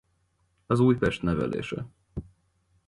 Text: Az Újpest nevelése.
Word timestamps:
Az 0.65 0.79
Újpest 0.79 1.21
nevelése. 1.21 1.85